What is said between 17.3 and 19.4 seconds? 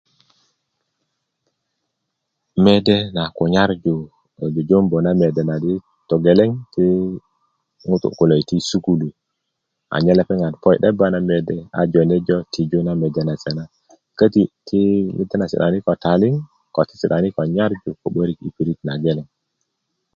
ko nyarju yi pirit nageleŋ